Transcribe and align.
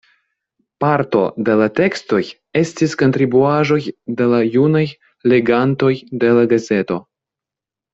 Parto 0.83 1.19
de 1.49 1.57
la 1.59 1.67
tekstoj 1.81 2.21
estis 2.63 2.97
kontribuaĵoj 3.03 3.79
de 4.21 4.29
la 4.35 4.43
junaj 4.59 4.85
legantoj 5.35 5.95
de 6.27 6.37
la 6.41 6.51
gazeto. 6.57 7.03